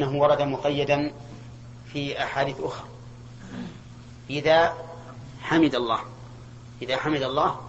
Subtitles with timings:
[0.00, 1.12] أنه ورد مقيدا
[1.92, 2.88] في أحاديث أخرى.
[4.30, 4.74] إذا
[5.42, 6.00] حمد الله
[6.82, 7.60] إذا حمد الله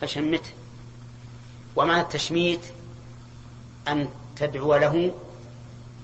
[0.00, 0.50] فشمته.
[1.76, 2.60] ومعنى التشميت؟
[3.88, 5.14] أن تدعو له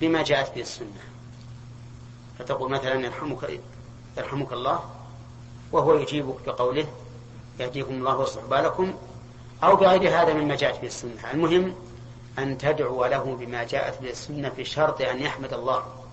[0.01, 1.03] بما جاءت به السنة.
[2.39, 3.59] فتقول مثلا يرحمك
[4.17, 4.89] يرحمك الله.
[5.71, 6.87] وهو يجيبك بقوله
[7.59, 8.93] يهديكم الله ويصلح بالكم.
[9.63, 11.31] أو بغير هذا مما جاءت به السنة.
[11.33, 11.75] المهم
[12.39, 16.05] أن تدعو له بما جاءت به السنة بشرط أن يحمد الله.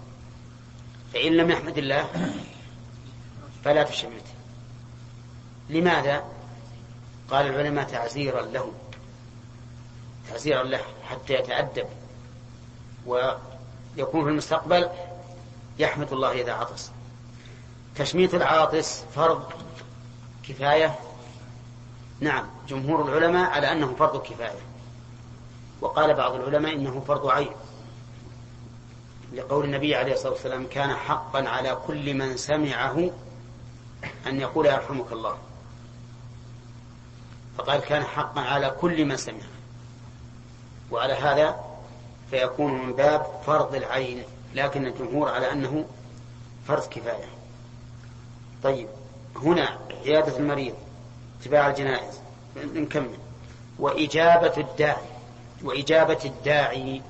[1.13, 2.33] فإن لم يحمد الله
[3.65, 4.35] فلا تشمته
[5.69, 6.25] لماذا؟
[7.31, 8.73] قال العلماء تعزيرا له.
[10.31, 11.87] تعزيرا له حتى يتأدب
[13.07, 14.89] ويكون في المستقبل
[15.79, 16.91] يحمد الله إذا عطس.
[17.97, 19.53] تشميت العاطس فرض
[20.49, 20.99] كفاية؟
[22.21, 24.70] نعم جمهور العلماء على أنه فرض كفاية.
[25.81, 27.53] وقال بعض العلماء إنه فرض عين.
[29.33, 33.11] لقول النبي عليه الصلاة والسلام كان حقا على كل من سمعه
[34.27, 35.39] أن يقول يرحمك الله.
[37.59, 39.49] فقال كان حقا على كل من سمعه.
[40.91, 41.61] وعلى هذا
[42.31, 45.85] فيكون من باب فرض العين لكن الجمهور على أنه
[46.69, 47.29] فرض كفاية.
[48.63, 48.89] طيب
[49.37, 50.75] هنا عيادة المريض
[51.41, 52.21] اتباع الجنائز
[52.57, 53.19] نكمل.
[53.79, 55.10] وإجابة الداعي.
[55.63, 57.03] وإجابة الداعي.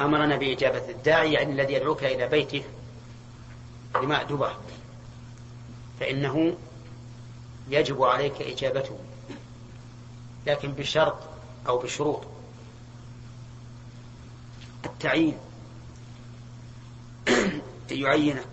[0.00, 2.64] أمرنا بإجابة الداعي يعني الذي يدعوك إلى بيته
[3.94, 4.52] لمأدبة.
[6.00, 6.56] فإنه
[7.68, 8.98] يجب عليك إجابته
[10.46, 11.16] لكن بشرط
[11.68, 12.22] أو بشروط.
[14.84, 15.36] التعيين
[17.90, 18.48] يعينك.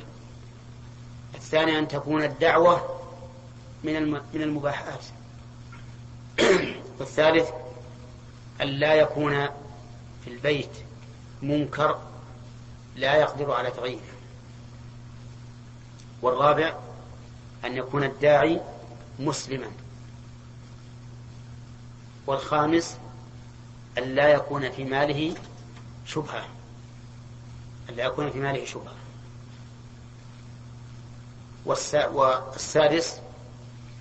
[1.36, 3.00] الثاني أن تكون الدعوة
[3.84, 5.06] من من المباحات.
[7.00, 7.50] والثالث
[8.62, 9.48] أن لا يكون
[10.23, 10.72] في البيت
[11.42, 12.00] منكر
[12.95, 14.02] لا يقدر على تغييره
[16.22, 16.76] والرابع
[17.66, 18.62] أن يكون الداعي
[19.20, 19.72] مسلما.
[22.28, 22.97] والخامس
[23.97, 25.35] أن لا يكون في ماله
[26.06, 26.46] شبهة.
[27.90, 28.94] أن لا يكون في ماله شبهة.
[31.66, 33.19] والسادس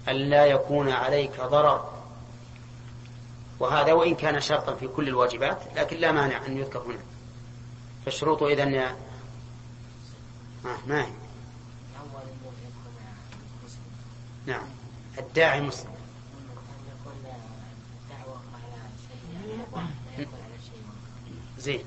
[0.09, 2.00] أن لا يكون عليك ضرر
[3.61, 7.03] وهذا وإن كان شرطا في كل الواجبات لكن لا مانع أن يذكر هنا.
[8.05, 8.97] فالشروط إذا.
[10.65, 11.13] آه ما هي؟
[14.47, 14.65] نعم.
[15.19, 15.91] الداعي مسلم.
[21.59, 21.85] زين.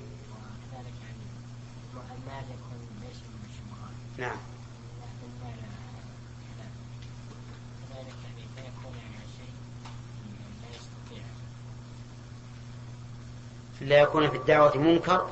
[4.18, 4.38] نعم.
[13.82, 15.30] لا يكون في الدعوة منكر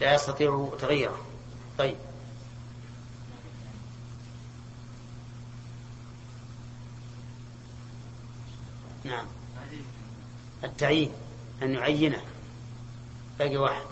[0.00, 1.18] لا يستطيع تغييره.
[1.78, 1.96] طيب.
[9.04, 9.26] نعم.
[10.64, 11.12] التعيين
[11.62, 12.22] أن يعينه.
[13.38, 13.86] باقي واحد.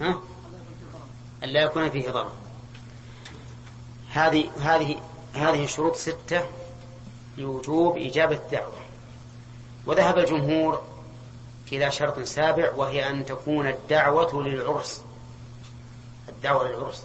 [0.00, 0.20] ها؟
[1.44, 2.32] أن لا يكون فيه ضرر
[4.10, 5.00] هذه هذه
[5.34, 6.46] هذه شروط ستة
[7.38, 8.80] لوجوب إجابة الدعوة.
[9.86, 10.89] وذهب الجمهور
[11.72, 15.02] إلى شرط سابع وهي أن تكون الدعوة للعرس.
[16.28, 17.04] الدعوة للعرس.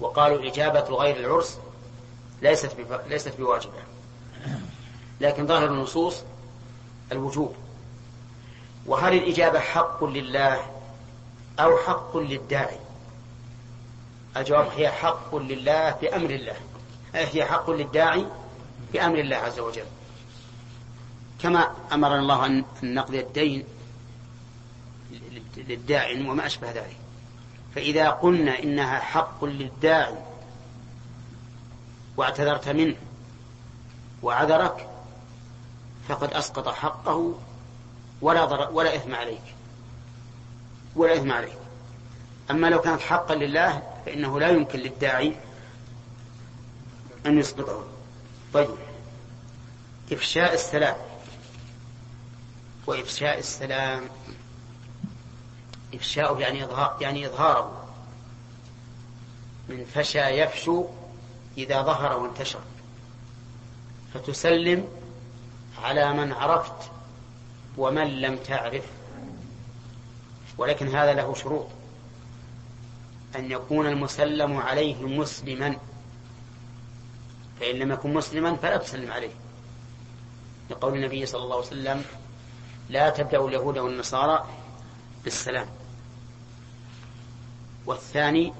[0.00, 1.58] وقالوا إجابة غير العرس
[2.42, 2.76] ليست
[3.08, 3.82] ليست بواجبة.
[5.20, 6.22] لكن ظاهر النصوص
[7.12, 7.54] الوجوب.
[8.86, 10.70] وهل الإجابة حق لله
[11.60, 12.78] أو حق للداعي؟
[14.36, 16.56] الجواب هي حق لله بأمر الله.
[17.14, 18.26] هي حق للداعي
[18.92, 19.84] بأمر الله عز وجل.
[21.42, 23.64] كما أمرنا الله أن نقضي الدين
[25.56, 26.96] للداعي وما أشبه ذلك.
[27.74, 30.14] فإذا قلنا إنها حق للداعي
[32.16, 32.96] واعتذرت منه
[34.22, 34.88] وعذرك
[36.08, 37.34] فقد أسقط حقه
[38.20, 39.54] ولا ضر ولا إثم عليك.
[40.96, 41.58] ولا إثم عليك.
[42.50, 45.36] أما لو كانت حقا لله فإنه لا يمكن للداعي
[47.26, 47.84] أن يسقطه.
[48.54, 48.70] طيب
[50.12, 50.96] إفشاء السلام.
[52.86, 54.02] وإفشاء السلام
[55.94, 57.84] إفشاء يعني إظهار يعني إظهاره.
[59.68, 60.86] من فشى يفشو
[61.58, 62.60] إذا ظهر وانتشر.
[64.14, 64.88] فتسلم
[65.82, 66.90] على من عرفت
[67.78, 68.84] ومن لم تعرف.
[70.58, 71.66] ولكن هذا له شروط.
[73.36, 75.76] أن يكون المسلم عليه مسلما.
[77.60, 79.32] فإن لم يكن مسلما فلا تسلم عليه.
[80.70, 82.04] لقول النبي صلى الله عليه وسلم
[82.92, 84.46] لا تبدأ اليهود والنصارى
[85.24, 85.66] بالسلام.
[87.86, 88.52] والثاني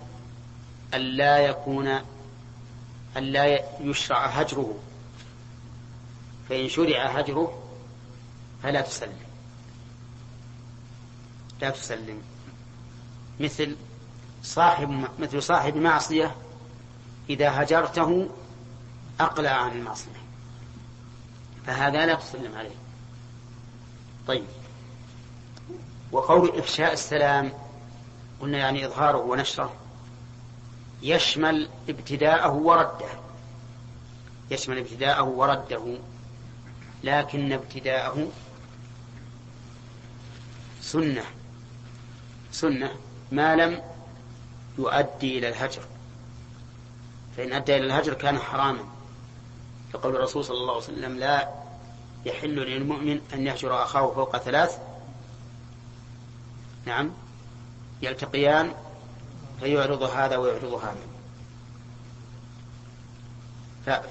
[0.94, 2.00] ألا يكون
[3.16, 4.78] ألا يشرع هجره.
[6.48, 7.62] فإن شرع هجره
[8.62, 9.18] فلا تسلم.
[11.60, 12.22] لا تسلم.
[13.40, 13.76] مثل
[14.42, 16.36] صاحب مثل صاحب معصية
[17.30, 18.28] إذا هجرته
[19.20, 20.22] أقلع عن المعصية.
[21.66, 22.81] فهذا لا تسلم عليه.
[24.26, 24.44] طيب.
[26.12, 27.52] وقول إفشاء السلام
[28.40, 29.72] قلنا يعني إظهاره ونشره
[31.02, 33.08] يشمل ابتداءه ورده.
[34.50, 35.98] يشمل ابتداءه ورده
[37.04, 38.28] لكن ابتداءه
[40.80, 41.24] سنة.
[42.52, 42.90] سنة
[43.32, 43.82] ما لم
[44.78, 45.82] يؤدي إلى الهجر.
[47.36, 48.84] فإن أدى إلى الهجر كان حراما.
[49.94, 51.61] يقول الرسول صلى الله عليه وسلم لا
[52.24, 54.78] يحل للمؤمن أن يهجر أخاه فوق ثلاث.
[56.86, 57.10] نعم.
[58.02, 58.74] يلتقيان
[59.60, 61.12] فيعرض هذا ويعرض هذا.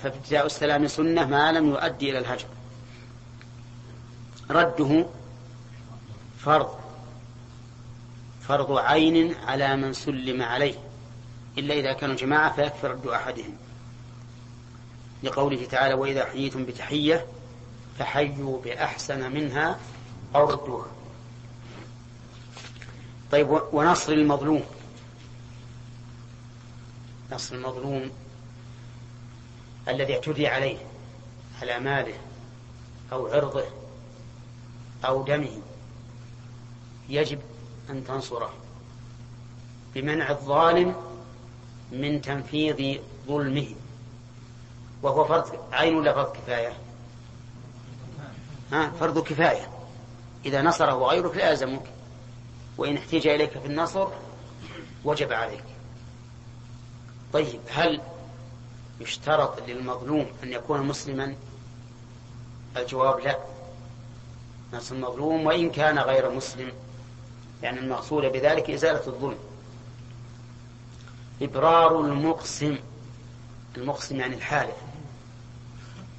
[0.04, 2.48] فابتداء السلام سنة ما لم يؤدي إلى الهجر.
[4.50, 5.06] رده
[6.40, 6.80] فرض.
[8.42, 10.76] فرض عين على من سلم عليه.
[11.58, 13.58] إلا إذا كانوا جماعة فيكفي رد أحدهم.
[15.24, 17.26] لقوله تعالى وإذا حييتم بتحية
[18.00, 19.80] فحيوا بأحسن منها
[20.36, 20.88] أو ردوها
[23.32, 24.64] طيب ونصر المظلوم.
[27.32, 28.12] نصر المظلوم
[29.88, 30.78] الذي اعتدي عليه
[31.62, 32.14] على ماله
[33.12, 33.64] أو عرضه
[35.06, 35.62] أو دمه
[37.10, 37.40] يجب
[37.90, 38.54] أن تنصره
[39.96, 40.96] بمنع الظالم
[41.92, 43.76] من تنفيذ ظلمه.
[45.04, 46.74] وهو فرض عين ولا فرض كفاية؟
[48.72, 49.70] ها فرض كفاية.
[50.46, 51.84] إذا نصره غيرك لازمك
[52.78, 54.08] وإن احتاج إليك في النصر
[55.04, 55.64] وجب عليك.
[57.34, 58.02] طيب هل
[59.00, 61.36] يشترط للمظلوم أن يكون مسلما؟
[62.78, 63.38] الجواب لا.
[64.74, 66.72] نصر المظلوم وإن كان غير مسلم
[67.64, 69.38] يعني المقصود بذلك إزالة الظلم.
[71.42, 72.78] إبرار المقسم.
[73.78, 74.76] المقسم يعني الحالف.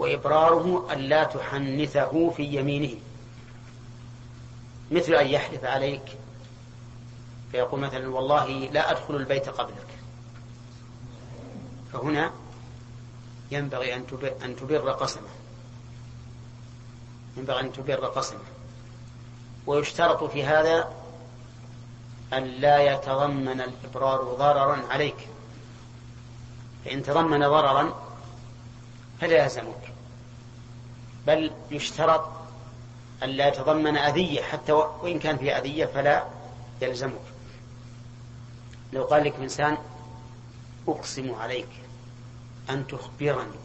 [0.02, 2.96] وإبراره ألا تحنثه في يمينه.
[4.90, 6.02] مثل أن يحلف عليك
[7.52, 9.86] فيقول مثلا والله لا أدخل البيت قبلك.
[11.92, 12.30] فهنا
[13.50, 15.28] ينبغي أن تبر, أن تبر قسمه.
[17.36, 18.40] ينبغي أن تبر قسمه.
[19.66, 20.92] ويشترط في هذا
[22.32, 25.28] أن لا يتضمن الإبرار ضررا عليك.
[26.84, 27.94] فإن تضمن ضررا
[29.20, 29.91] فلا يلزمك.
[31.26, 32.28] بل يشترط
[33.22, 36.24] أن لا يتضمن أذية حتى وإن كان فيها أذية فلا
[36.82, 37.20] يلزمك
[38.92, 39.78] لو قال لك إنسان
[40.88, 41.68] أقسم عليك
[42.70, 43.56] أن تخبرني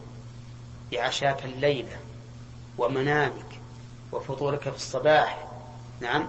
[0.91, 1.97] بعشاك الليلة
[2.77, 3.59] ومنامك
[4.11, 5.47] وفطورك في الصباح
[6.01, 6.27] نعم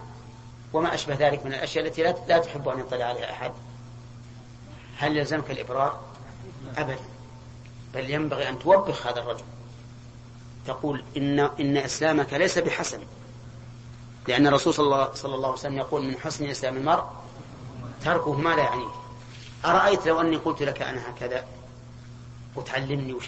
[0.73, 3.53] وما أشبه ذلك من الأشياء التي لا تحب أن يطلع عليها أحد
[4.99, 6.01] هل يلزمك الإبرار؟
[6.77, 6.99] أبدا.
[7.95, 9.45] بل ينبغي أن توبخ هذا الرجل.
[10.69, 13.01] تقول إن إن إسلامك ليس بحسن.
[14.29, 17.05] لأن الرسول صلى الله, صلى الله عليه وسلم يقول من حسن إسلام المرء
[18.05, 18.91] تركه ما لا يعنيه.
[19.65, 21.47] أرأيت لو أني قلت لك أنا هكذا؟
[22.57, 23.25] وتعلمني وش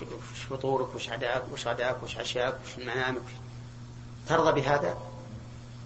[0.51, 3.23] فطورك وش عداك وش غداك وش عشاك وش منامك.
[4.29, 4.99] ترضى بهذا؟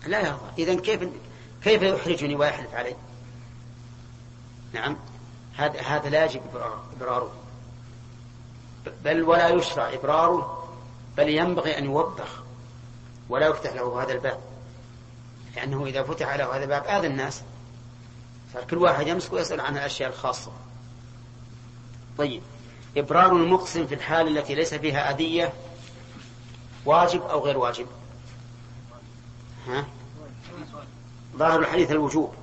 [0.07, 0.63] لا يرضى.
[0.63, 1.09] إذا كيف
[1.63, 2.97] كيف يحرجني ويحلف علي؟
[4.73, 4.97] نعم.
[5.57, 6.41] هذا هذا لا يجب
[6.97, 7.33] إبراره.
[9.05, 10.54] بل ولا يشرع إبراره
[11.17, 12.43] بل ينبغي أن يوبخ
[13.29, 14.41] ولا يفتح له هذا الباب.
[15.57, 17.43] لأنه إذا فتح له هذا الباب آذى الناس.
[18.55, 20.53] فكل واحد يمسك ويسأل عن الأشياء الخاصة.
[22.19, 22.43] طيب.
[22.97, 25.53] إبرار المقسم في الحال التي ليس فيها أذية
[26.85, 27.87] واجب أو غير واجب؟
[29.69, 29.87] ها؟
[31.37, 32.35] ظاهر الحديث الوجوب.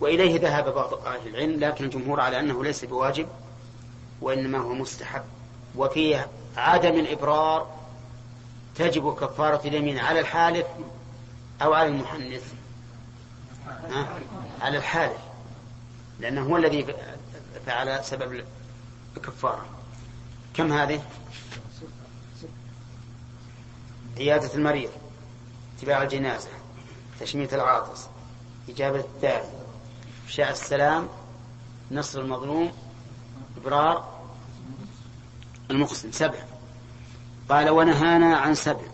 [0.00, 3.28] وإليه ذهب بعض أهل العلم لكن الجمهور على أنه ليس بواجب
[4.20, 5.22] وإنما هو مستحب.
[5.76, 6.24] وفي
[6.56, 7.81] عدم الإبرار
[8.76, 10.66] تجب كفارة اليمين على الحالف
[11.62, 12.52] أو على المحنث.
[13.90, 14.18] ها؟
[14.60, 15.18] على الحالف.
[16.20, 16.94] لأنه هو الذي
[17.66, 18.44] فعل سبب
[19.16, 19.66] الكفارة.
[20.54, 21.02] كم هذه؟
[24.16, 24.90] عيادة المريض
[25.78, 26.48] اتباع الجنازة
[27.20, 28.06] تشميت العاطس
[28.68, 29.44] إجابة الداعي
[30.24, 31.08] إفشاء السلام
[31.90, 32.72] نصر المظلوم
[33.56, 34.22] إبرار
[35.70, 36.51] المقسم سبع.
[37.52, 38.86] قال ونهانا عن سبع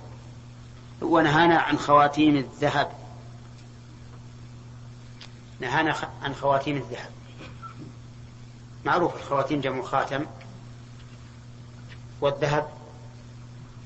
[1.03, 2.91] ونهانا عن خواتيم الذهب.
[5.61, 7.11] نهانا عن خواتيم الذهب.
[8.85, 10.27] معروف الخواتيم جمع خاتم
[12.21, 12.69] والذهب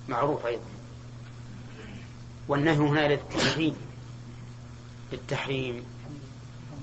[0.08, 0.62] معروف أيضا.
[2.48, 3.76] والنهي هنا للتحريم
[5.12, 5.84] للتحريم.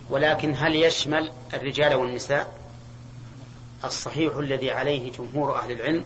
[0.10, 2.60] ولكن هل يشمل الرجال والنساء؟
[3.84, 6.06] الصحيح الذي عليه جمهور أهل العلم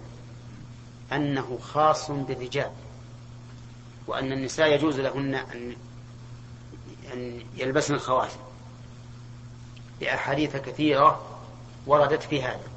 [1.16, 2.72] أنه خاص بالرجال
[4.08, 5.76] وأن النساء يجوز لهن أن
[7.14, 8.40] أن يلبسن الخواتم.
[10.02, 11.22] لأحاديث كثيرة
[11.88, 12.68] وردت في هذا.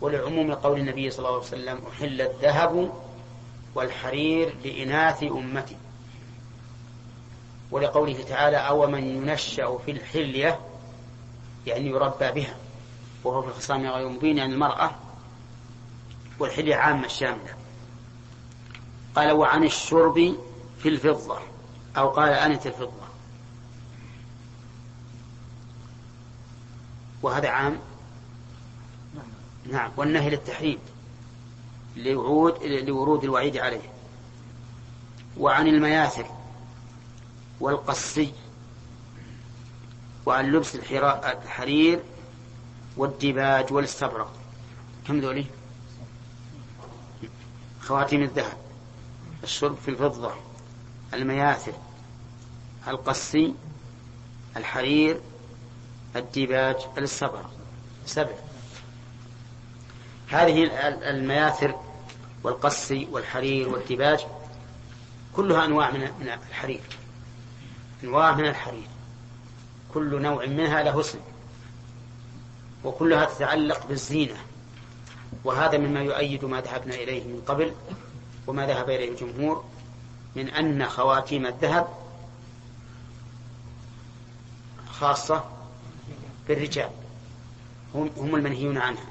[0.00, 2.92] ولعموم قول النبي صلى الله عليه وسلم أحل الذهب
[3.74, 5.76] والحرير لإناث أمتي.
[7.70, 10.60] ولقوله تعالى أو من ينشأ في الحلية
[11.66, 12.56] يعني يربى بها.
[13.24, 14.90] وهو في الخصام غير مبين يعني المرأة
[16.38, 17.54] والحلية عامة شاملة
[19.16, 20.36] قال وعن الشرب
[20.78, 21.38] في الفضة
[21.96, 23.06] أو قال أنت الفضة.
[27.22, 27.78] وهذا عام؟
[29.70, 29.90] نعم.
[29.96, 30.78] والنهي للتحريم
[31.96, 33.92] لورود لورود الوعيد عليه.
[35.38, 36.26] وعن المياثر
[37.60, 38.32] والقصي
[40.26, 42.00] وعن لبس الحرير
[42.96, 44.32] والديباج والاستبرق.
[45.06, 45.46] كم ذولي؟
[47.86, 48.56] خواتيم الذهب
[49.44, 50.34] الشرب في الفضة
[51.14, 51.72] المياثر
[52.88, 53.54] القصي
[54.56, 55.20] الحرير
[56.16, 57.50] الديباج الاستبرق
[58.06, 58.32] سبع.
[60.28, 60.64] هذه
[61.10, 61.74] المياثر
[62.42, 64.26] والقصي والحرير والديباج
[65.36, 66.80] كلها أنواع من الحرير.
[68.04, 68.88] أنواع من الحرير.
[69.94, 71.18] كل نوع منها له اسم
[72.84, 74.36] وكلها تتعلق بالزينة.
[75.44, 77.72] وهذا مما يؤيد ما ذهبنا إليه من قبل
[78.46, 79.64] وما ذهب إليه الجمهور
[80.36, 81.88] من أن خواتيم الذهب
[84.90, 85.44] خاصة
[86.48, 86.90] بالرجال.
[87.94, 89.06] هم, هم المنهيون عنها.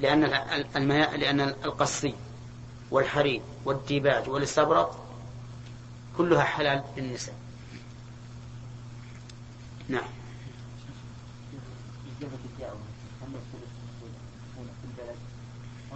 [0.00, 0.20] لأن
[1.20, 2.14] لأن القصي
[2.90, 5.06] والحرير والديباج والاستبرق
[6.16, 7.34] كلها حلال للنساء.
[9.88, 10.08] نعم.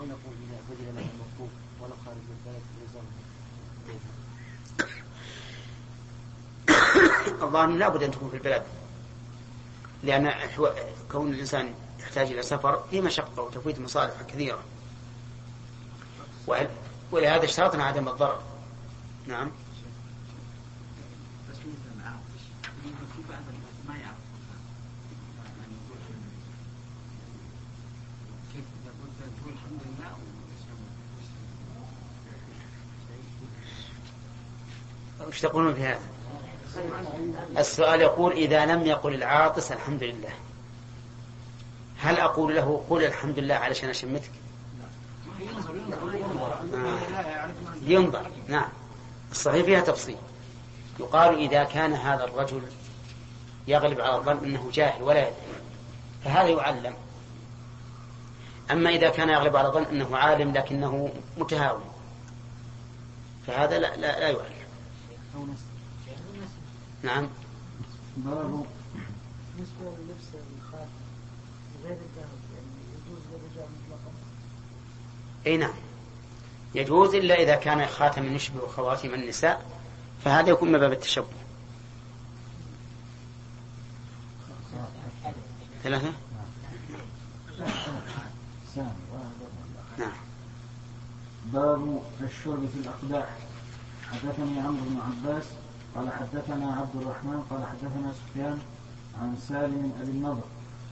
[0.00, 0.34] أو نقول
[0.80, 2.16] إذا المطلوب ولا خارج
[2.46, 2.62] البلد
[7.42, 8.62] الظاهر لابد أن تكون في البلد.
[10.02, 10.32] لأن
[11.12, 14.58] كون الإنسان يحتاج إلى سفر فيه مشقة وتفويت مصالح كثيرة.
[17.12, 18.42] ولهذا اشترطنا عدم الضرر.
[19.26, 19.50] نعم.
[35.30, 36.00] وش تقولون في هذا.
[37.58, 40.32] السؤال يقول إذا لم يقل العاطس الحمد لله.
[41.98, 44.30] هل أقول له قل الحمد لله علشان أشمتك؟
[46.74, 47.50] آه.
[47.82, 48.30] ينظر.
[48.48, 48.68] نعم.
[49.30, 50.16] الصحيح فيها تفصيل.
[51.00, 52.62] يقال إذا كان هذا الرجل
[53.68, 55.34] يغلب على الظن أنه جاهل ولا يدري
[56.24, 56.94] فهذا يعلم.
[58.70, 61.84] أما إذا كان يغلب على الظن أنه عالم لكنه متهاون
[63.46, 64.59] فهذا لا, لا, لا يعلم.
[67.02, 67.28] نعم.
[68.16, 70.88] بالنسبة للبس الخاتم
[71.84, 74.12] غير الذهب يعني يجوز للرجال مطلقا؟
[75.46, 75.74] أي نعم.
[76.74, 79.66] يجوز إلا إذا كان خاتم يشبه خواتم النساء
[80.24, 81.26] فهذا يكون من باب التشبه.
[85.82, 86.12] ثلاثة؟
[89.98, 90.12] نعم.
[91.44, 93.49] باب الشرب في الأقداح.
[94.12, 95.44] حدثني عمرو بن عباس
[95.94, 98.58] قال حدثنا عبد الرحمن قال حدثنا سفيان
[99.22, 100.42] عن سالم أبي النضر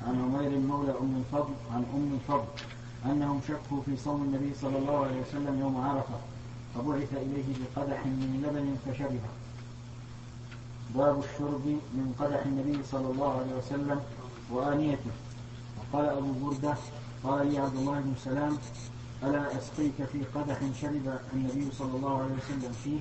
[0.06, 2.48] عن عمير مولى أم الفضل عن أم الفضل
[3.04, 6.18] أنهم شكوا في صوم النبي صلى الله عليه وسلم يوم عرفة
[6.75, 9.20] فبعث إليه بقدح من لبن فشربه
[10.94, 14.00] باب الشرب من قدح النبي صلى الله عليه وسلم
[14.52, 15.10] وآنيته.
[15.78, 16.75] وقال أبو بردة
[17.25, 18.56] قال لي عبد الله بن سلام
[19.22, 23.00] ألا أسقيك في قدح شرب النبي صلى الله عليه وسلم فيه؟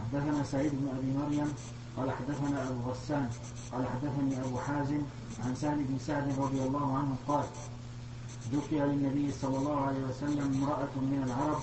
[0.00, 1.52] حدثنا سعيد بن أبي مريم
[1.96, 3.30] قال حدثنا أبو غسان
[3.72, 5.02] قال حدثني أبو حازم
[5.44, 7.44] عن سهل بن سعد رضي الله عنه قال
[8.52, 11.62] ذكر للنبي صلى الله عليه وسلم امرأة من العرب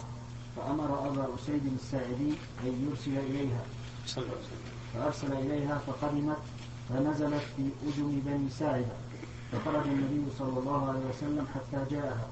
[0.56, 2.34] فأمر أبا أسيد الساعدي
[2.64, 3.64] أن يرسل إليها.
[4.94, 6.38] فأرسل إليها فقدمت
[6.90, 8.96] فنزلت في أذن بني ساعدة.
[9.52, 12.28] فخرج النبي صلى الله عليه وسلم حتى جاءها.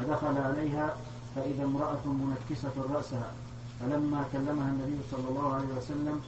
[0.00, 0.96] فدخل عليها
[1.36, 3.32] فإذا امرأة منكسة رأسها.
[3.80, 6.20] فلما كلمها النبي صلى الله عليه وسلم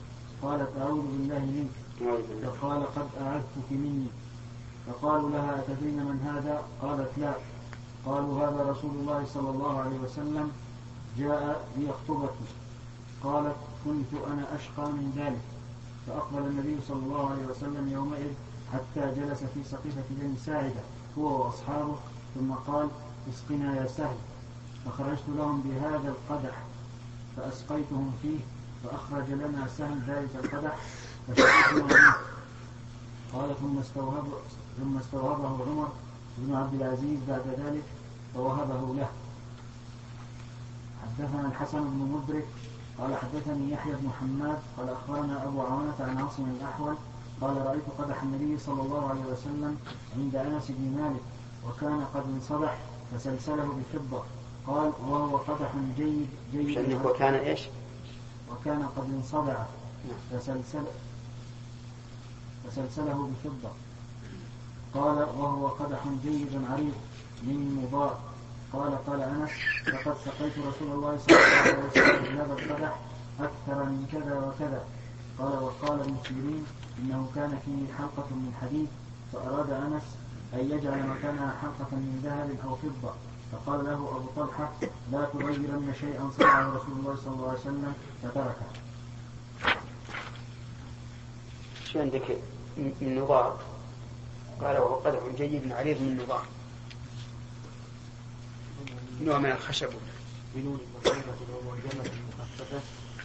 [0.43, 1.71] قالت أعوذ بالله منك.
[2.43, 4.07] فقال قد أعذتك مني.
[4.87, 7.35] فقالوا لها أتدرين من هذا؟ قالت لا.
[8.07, 10.51] قالوا هذا رسول الله صلى الله عليه وسلم
[11.19, 12.35] جاء ليخطبك.
[13.25, 15.43] قالت كنت أنا أشقى من ذلك.
[16.07, 18.33] فأقبل النبي صلى الله عليه وسلم يومئذ
[18.73, 20.83] حتى جلس في سقيفة بن ساعدة
[21.19, 21.97] هو وأصحابه.
[22.35, 22.89] ثم قال
[23.31, 24.17] اسقنا يا سهل
[24.85, 26.63] فخرجت لهم بهذا القدح
[27.37, 28.39] فأسقيتهم فيه
[28.85, 30.77] فأخرج لنا سهل ذلك القدح
[31.29, 32.15] فشربنا منه
[33.33, 34.25] قال ثم استوهب
[34.81, 35.89] ثم استوهبه عمر
[36.39, 37.83] بن عبد العزيز بعد ذلك
[38.35, 39.09] فوهبه له.
[41.03, 42.47] حدثنا الحسن بن مدرك
[42.99, 46.95] قال حدثني يحيى بن حماد قال أخبرنا أبو عوانة عن عاصم الأحول
[47.41, 49.79] قال رأيت قدح النبي صلى الله عليه وسلم
[50.17, 51.23] عند أنس بن مالك
[51.69, 52.79] وكان قد انصبح.
[53.15, 54.23] فسلسله بفضة.
[54.67, 57.61] قال وهو قدح جيد جيد وكان إيش؟
[58.51, 60.41] وكان قد انصبع نعم.
[60.41, 60.85] فسلسل
[62.67, 63.71] فسلسله بفضة.
[64.95, 66.95] قال وهو قدح جيد عريض
[67.43, 68.21] من مضاء
[68.73, 69.51] قال قال أنس
[69.89, 72.99] لقد سقيت رسول الله صلى الله عليه وسلم هذا القدح
[73.41, 74.85] أكثر من كذا وكذا.
[75.39, 76.65] قال وقال ابن سيرين
[76.99, 78.89] إنه كان فيه حلقة من حديد
[79.33, 80.03] فأراد أنس
[80.55, 83.15] أن يجعل مكانها حلقة من ذهب أو فضة.
[83.53, 84.73] فقال له أبو طلحة
[85.13, 88.67] لا تغيرن شيئا صنعه رسول الله صلى الله عليه وسلم فتركه.
[91.85, 92.39] شو عندك
[92.77, 93.61] من نظار؟
[94.61, 96.45] قال وهو قدح جيد عريض من نظام
[99.23, 99.91] نوع من الخشب.
[100.55, 102.81] بنون مصيبة ومعجمة مخففة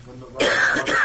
[0.08, 0.96] والنظام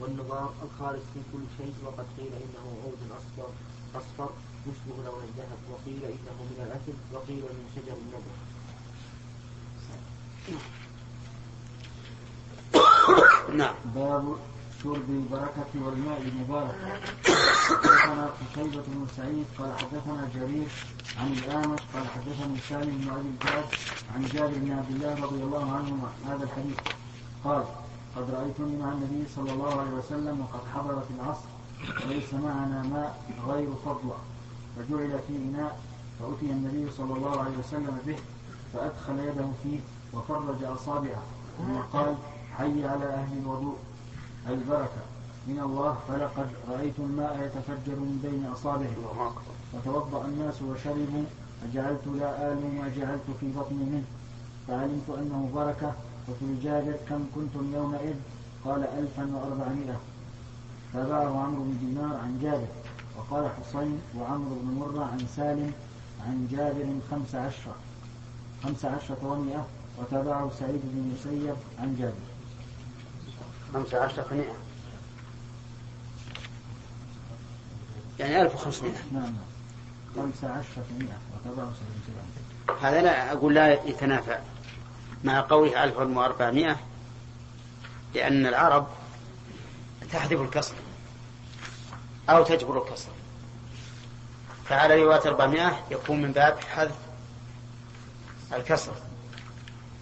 [0.00, 1.74] والنظام الخالص في كل شيء.
[1.84, 3.50] وقد قيل إنه عود اصفر
[3.94, 4.30] أصفر.
[4.68, 8.32] يشبه لون الذهب وقيل إنه من الاثل وقيل من شجر النبع.
[13.56, 13.74] نعم.
[13.94, 14.36] باب
[14.82, 17.00] شرب البركة والماء المبارك.
[17.66, 20.68] حدثنا قتيبة بن سعيد قال حدثنا جرير
[21.18, 23.64] عن الأعمش قال حدثني سالم بن أبي الجعد
[24.14, 26.76] عن جابر بن عبد الله رضي الله عنهما هذا الحديث.
[27.44, 27.64] قال
[28.16, 31.48] قد رأيتني مع النبي صلى الله عليه وسلم وقد حضرت العصر
[32.04, 34.16] وليس معنا ماء غير فضلة
[34.76, 35.78] فجعل في إناء
[36.20, 38.16] فأتي النبي صلى الله عليه وسلم به
[38.72, 39.78] فأدخل يده فيه
[40.14, 41.22] وفرج أصابعه
[41.58, 42.14] ثم قال
[42.58, 43.76] حي على أهل الوضوء
[44.48, 45.02] البركة.
[45.46, 49.32] من الله فلقد رأيت الماء يتفجر من بين أصابعه.
[49.72, 51.24] فتوضأ الناس وشربوا
[51.62, 54.04] فجعلت لا آل ما جعلت في بطني منه.
[54.68, 55.92] فعلمت أنه بركة.
[56.28, 58.14] وفي جابر كم كنتم يومئذ؟
[58.64, 60.00] قال ألفا وأربعمائة.
[60.92, 62.66] تابعه عمرو بن دينار عن جابر.
[63.30, 65.72] وقال حسين وعمرو بن مرة عن سالم
[66.26, 67.74] عن جابر خمس عشرة.
[68.64, 69.66] خمس عشرة ومئة
[69.98, 72.36] وتابعه سعيد بن مسيب عن جابر.
[73.74, 74.54] خمسة عشرة مئة.
[78.18, 79.34] يعني ألف وخمسمائة نعم, نعم.
[80.16, 81.18] خمسة عشرة مئة
[81.50, 81.72] وتبعه
[82.82, 84.38] هذا لا أقول لا يتنافى.
[85.24, 86.76] مع قوله ألف وأربعمائة
[88.14, 88.86] لأن العرب
[90.12, 90.74] تحذف الكسر
[92.30, 93.15] أو تجبر الكسر.
[94.68, 96.96] فعلى رواية 400 يكون من باب حذف
[98.52, 98.92] الكسر.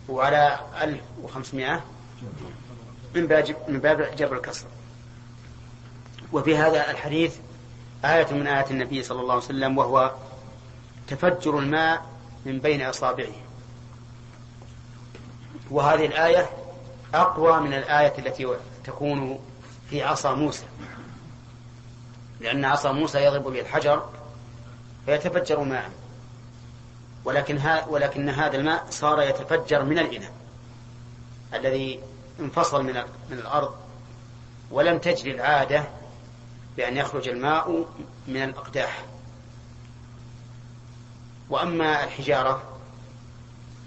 [0.09, 1.81] وعلى 1500
[3.15, 4.67] من باب من باب جبر الكسر.
[6.33, 7.37] وفي هذا الحديث
[8.05, 10.13] آية من آيات النبي صلى الله عليه وسلم وهو
[11.09, 12.07] تفجر الماء
[12.45, 13.33] من بين أصابعه.
[15.71, 16.51] وهذه الآية
[17.15, 19.39] أقوى من الآية التي تكون
[19.91, 20.65] في عصا موسى.
[22.41, 24.09] لأن عصا موسى يضرب به الحجر
[25.07, 25.91] فيتفجر ماء.
[27.25, 30.33] ولكن ها ولكن هذا الماء صار يتفجر من الإناء
[31.55, 32.01] الذي
[32.41, 32.95] انفصل من
[33.31, 33.75] من الأرض
[34.71, 35.85] ولم تجري العادة
[36.77, 37.85] بأن يخرج الماء
[38.29, 39.05] من الأقداح.
[41.51, 42.63] وأما الحجارة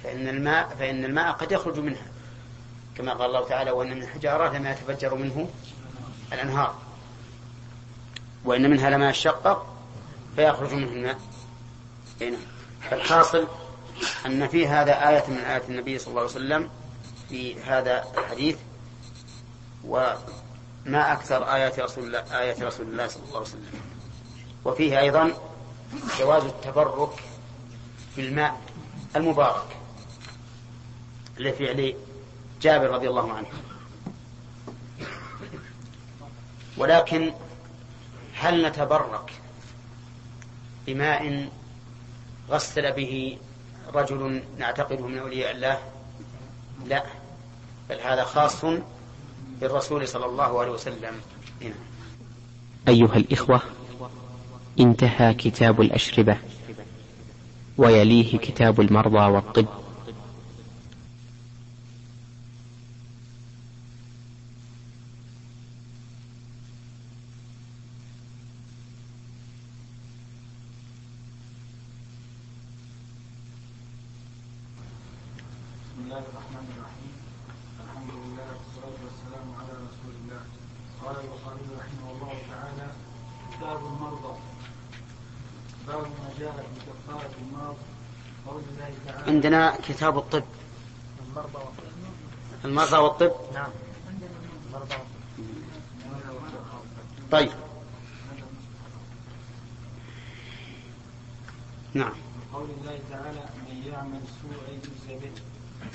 [0.04, 2.06] فإن الماء فإن الماء قد يخرج منها
[2.98, 5.50] كما قال الله تعالى وأن من الحجارة لما يتفجر منه
[6.34, 6.76] الأنهار
[8.46, 9.77] وإن منها لما يشقق
[10.38, 11.20] فيخرج منه الماء
[12.90, 13.48] فالحاصل
[14.26, 16.70] أن في هذا آية من آيات النبي صلى الله عليه وسلم
[17.30, 18.58] في هذا الحديث
[19.84, 23.82] وما أكثر آيات رسول الله آيات رسول الله صلى الله عليه وسلم.
[24.66, 25.34] وفيه أيضا
[26.20, 27.24] جواز التبرك
[28.18, 28.62] بالماء
[29.16, 29.78] المبارك
[31.38, 31.96] لفعل
[32.62, 33.48] جابر رضي الله عنه.
[36.78, 37.34] ولكن
[38.36, 39.32] هل نتبرك
[40.88, 41.50] بماء
[42.50, 43.38] غسل به
[43.94, 45.78] رجل نعتقده من أولياء الله؟
[46.88, 47.04] لا.
[47.90, 48.66] بل هذا خاص
[49.62, 51.14] بالرسول صلى الله عليه وسلم.
[51.62, 51.74] هنا.
[52.88, 53.62] أيها الإخوة
[54.80, 56.38] انتهى كتاب الأشربة
[57.78, 59.66] ويليه كتاب المرضى والطب.
[76.18, 77.14] الله الرحمن الرحيم.
[77.86, 80.42] الحمد لله والصلاة والسلام على رسول الله.
[81.04, 82.88] قال البخاري رحمه الله تعالى
[83.52, 84.34] كتاب المرضى.
[85.88, 87.78] باب ما جاء في كفارة المرض.
[88.48, 90.44] قول الله تعالى عندنا كتاب الطب.
[91.26, 92.66] المرضى والطب.
[92.66, 93.72] المرضى والطب؟ نعم.
[94.68, 94.96] المرضى
[97.32, 97.52] طيب.
[101.94, 102.14] نعم.
[102.54, 105.46] قول الله تعالى من يعمل سوءا يجزى به حدثنا ابو اليمان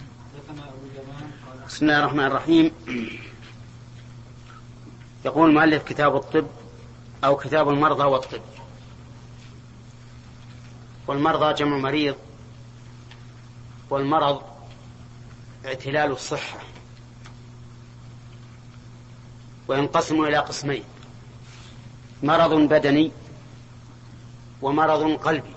[0.03, 2.71] قال بسم الله الرحمن الرحيم.
[5.25, 6.47] يقول المؤلف كتاب الطب
[7.25, 8.41] أو كتاب المرضى والطب.
[11.07, 12.15] والمرضى جمع مريض
[13.91, 14.43] والمرض
[15.67, 16.59] اعتلال الصحة.
[19.69, 20.85] وينقسم إلى قسمين
[22.23, 23.11] مرض بدني
[24.63, 25.55] ومرض قلبي.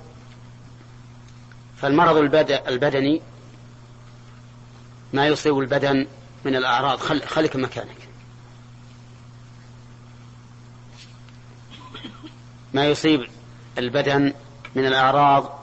[1.77, 3.21] فالمرض البد- البدني
[5.15, 6.07] ما يصيب البدن
[6.45, 6.99] من الأعراض.
[6.99, 8.09] خل خليك مكانك.
[12.73, 13.27] ما يصيب
[13.77, 14.33] البدن
[14.75, 15.59] من الأعراض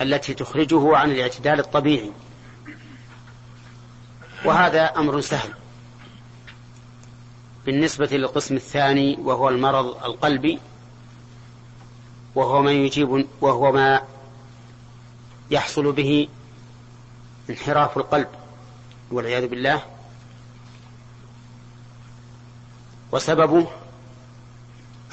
[0.00, 2.12] التي تخرجه عن الاعتدال الطبيعي.
[4.44, 5.54] وهذا أمر سهل.
[7.66, 10.58] بالنسبة للقسم الثاني وهو المرض القلبي
[12.34, 14.02] وهو ما يجيب وهو ما
[15.50, 16.28] يحصل به
[17.50, 18.28] انحراف القلب
[19.10, 19.82] والعياذ بالله
[23.12, 23.66] وسببه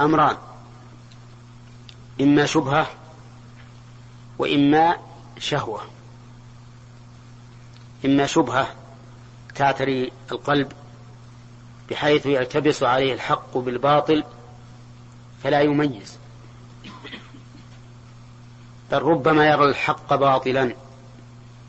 [0.02, 0.38] أمران
[2.22, 2.88] إما شبهة
[4.40, 4.98] وإما
[5.40, 5.82] شهوة.
[8.06, 8.68] إما شبهة
[9.56, 10.72] تعتري القلب
[11.90, 14.24] بحيث يلتبس عليه الحق بالباطل
[15.44, 16.18] فلا يميز.
[18.92, 20.76] بل ربما يرى الحق باطلا.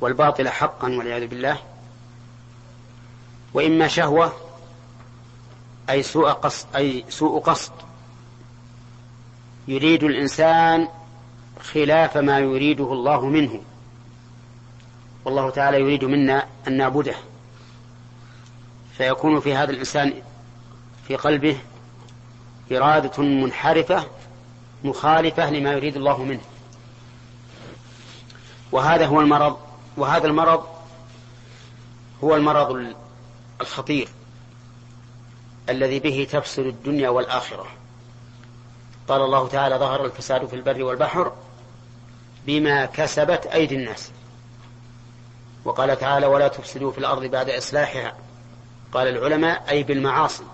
[0.01, 1.59] والباطل حقا والعياذ بالله.
[3.55, 4.33] وإما شهوة
[5.91, 7.73] أي سوء قصد أي سوء قصد.
[9.69, 10.89] يريد الإنسان
[11.61, 13.61] خلاف ما يريده الله منه.
[15.25, 17.15] والله تعالى يريد منا أن نعبده.
[18.97, 20.23] فيكون في هذا الإنسان
[21.09, 21.59] في قلبه
[22.73, 24.07] إرادة منحرفة
[24.85, 26.41] مخالفة لما يريد الله منه.
[28.73, 29.67] وهذا هو المرض.
[29.99, 30.67] وهذا المرض
[32.25, 32.95] هو المرض
[33.61, 34.09] الخطير
[35.69, 37.67] الذي به تفسد الدنيا والآخرة.
[39.09, 41.33] قال الله تعالى ظهر الفساد في البر والبحر
[42.47, 44.11] بما كسبت أيدي الناس.
[45.65, 48.17] وقال تعالى ولا تفسدوا في الأرض بعد إصلاحها.
[48.93, 50.45] قال العلماء أي بالمعاصي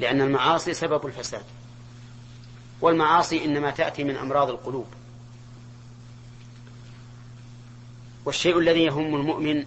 [0.00, 1.44] لأن المعاصي سبب الفساد
[2.80, 4.86] والمعاصي إنما تأتي من أمراض القلوب.
[8.28, 9.66] والشيء الذي يهم المؤمن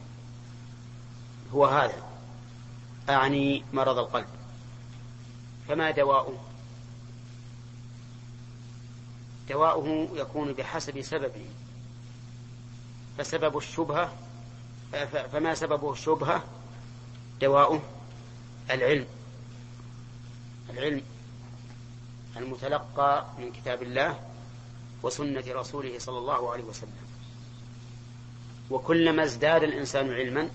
[1.54, 2.04] هو هذا
[3.10, 4.28] أعني مرض القلب.
[5.68, 6.38] فما دواؤه؟
[9.50, 11.46] دواؤه يكون بحسب سببه.
[13.18, 14.16] فسبب الشبهة
[15.34, 16.44] فما سببه الشبهة؟
[17.42, 17.82] دواؤه
[18.70, 19.08] العلم.
[20.70, 21.02] العلم
[22.38, 24.20] المتلقى من كتاب الله
[25.04, 27.01] وسنة رسوله صلى الله عليه وسلم.
[28.72, 30.50] وكلما ازداد الإنسان علما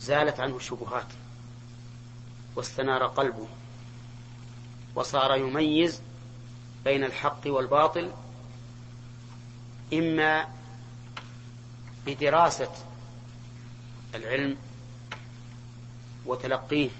[0.00, 1.06] زالت عنه الشبهات
[2.56, 3.46] واستنار قلبه
[4.94, 6.02] وصار يميز
[6.84, 8.10] بين الحق والباطل
[9.92, 10.48] إما
[12.06, 12.70] بدراسة
[14.14, 14.56] العلم
[16.26, 16.90] وتلقيه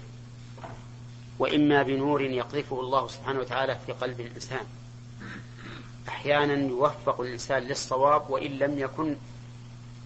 [1.39, 4.65] وإما بنور يقذفه الله سبحانه وتعالى في قلب الإنسان.
[6.07, 9.15] أحيانا يوفق الإنسان للصواب وإن لم يكن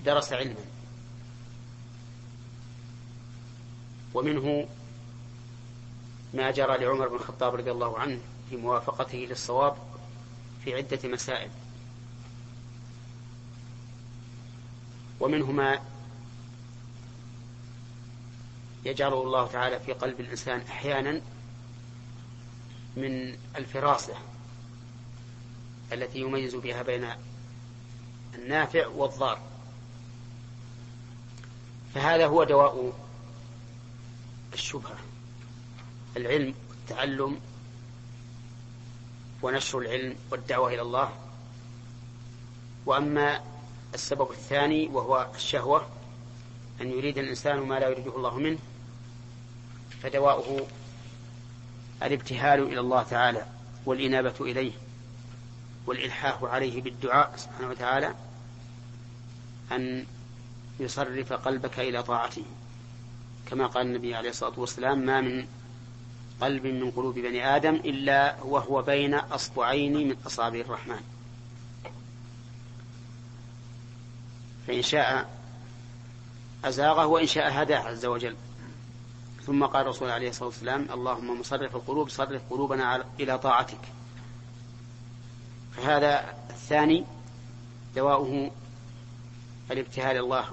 [0.06, 0.66] درس علما
[4.14, 4.68] ومنه
[6.34, 9.78] ما جرى لعمر بن الخطاب رضي الله عنه في موافقته للصواب
[10.64, 11.50] في عدة مسائل.
[15.20, 15.80] ومنه ما
[18.86, 21.22] يجعله الله تعالى في قلب الإنسان أحيانا
[22.98, 24.14] من الفراسة
[25.94, 27.10] التي يميز بها بين
[28.36, 29.55] النافع والضار.
[31.96, 32.94] فهذا هو دواء
[34.54, 34.96] الشبهة
[36.18, 37.40] العلم والتعلم
[39.42, 41.10] ونشر العلم والدعوة إلى الله.
[42.86, 43.42] وأما
[43.94, 45.88] السبب الثاني وهو الشهوة
[46.82, 48.60] أن يريد الإنسان ما لا يريده الله منه
[50.04, 50.68] فدواؤه
[52.04, 53.46] الابتهال إلى الله تعالى
[53.86, 54.72] والإنابة إليه
[55.88, 58.16] والإلحاح عليه بالدعاء سبحانه وتعالى
[59.72, 60.06] أن
[60.80, 62.46] يصرف قلبك إلى طاعته.
[63.46, 65.48] كما قال النبي عليه الصلاة والسلام ما من
[66.42, 71.02] قلب من قلوب بني آدم إلا وهو بين أصبعين من أصابع الرحمن.
[74.68, 75.30] فإن شاء
[76.66, 78.36] أزاغه وإن شاء هداه عز وجل.
[79.46, 83.82] ثم قال الرسول عليه الصلاة والسلام اللهم مصرف القلوب صرف قلوبنا إلى طاعتك.
[85.76, 87.06] فهذا الثاني
[87.96, 88.52] دواؤه
[89.72, 90.46] الابتهال الله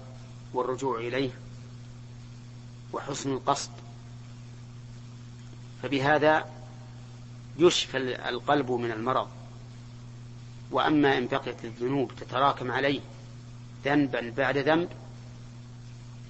[0.54, 1.30] والرجوع إليه
[2.92, 3.70] وحسن القصد.
[5.82, 6.46] فبهذا
[7.58, 9.28] يشفى القلب من المرض.
[10.70, 13.00] وأما إن بقيت الذنوب تتراكم عليه
[13.84, 14.88] ذنبا بعد ذنب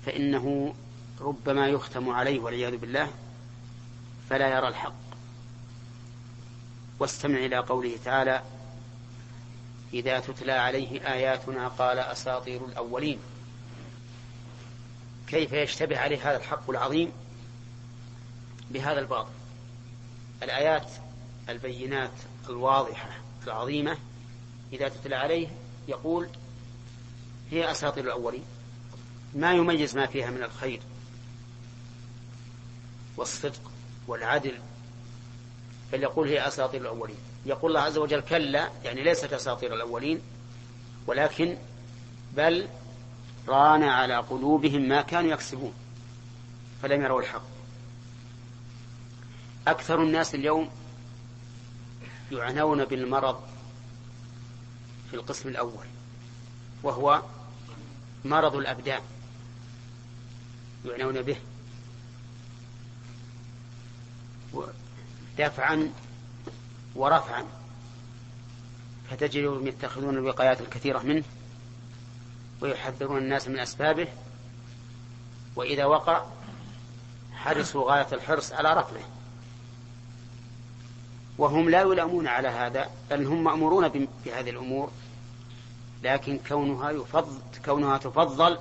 [0.07, 0.75] فإنه
[1.21, 3.11] ربما يختم عليه والعياذ بالله
[4.31, 4.95] فلا يرى الحق.
[6.99, 8.43] واستمع إلى قوله تعالى
[9.95, 13.19] إذا تتلى عليه آياتنا قال أساطير الأولين.
[15.33, 17.13] كيف يشتبه عليه هذا الحق العظيم
[18.71, 19.31] بهذا الباطل.
[20.43, 20.87] الآيات
[21.49, 22.11] البينات
[22.49, 23.09] الواضحة
[23.47, 23.99] العظيمة
[24.73, 25.49] إذا تتلى عليه
[25.89, 26.29] يقول
[27.51, 28.45] هي أساطير الأولين.
[29.35, 30.81] ما يميز ما فيها من الخير
[33.17, 33.71] والصدق
[34.07, 34.59] والعدل
[35.93, 37.17] بل يقول هي أساطير الأولين.
[37.47, 40.21] يقول الله عز وجل كلا يعني ليست أساطير الأولين
[41.07, 41.57] ولكن
[42.37, 42.69] بل
[43.49, 45.75] ران على قلوبهم ما كانوا يكسبون
[46.83, 47.43] فلم يروا الحق.
[49.67, 50.71] أكثر الناس اليوم
[52.31, 53.43] يعنون بالمرض
[55.11, 55.87] في القسم الأول
[56.83, 57.23] وهو
[58.25, 59.01] مرض الأبدان
[60.85, 61.37] يعنون به.
[65.39, 65.93] دفعا
[66.95, 67.45] ورفعا
[69.11, 71.25] فتجدهم يتخذون الوقايات الكثيرة منه.
[72.63, 74.09] ويحذرون الناس من أسبابه
[75.57, 76.25] وإذا وقع
[77.33, 79.05] حرصوا غاية الحرص على رفعه.
[81.39, 83.89] وهم لا يلامون على هذا بل هم مأمورون
[84.25, 84.91] بهذه الأمور.
[86.03, 88.59] لكن كونها يفضل كونها تفضل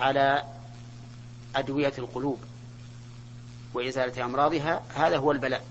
[0.00, 0.44] على
[1.56, 2.38] أدوية القلوب
[3.74, 5.64] وإزالة أمراضها هذا هو البلاء.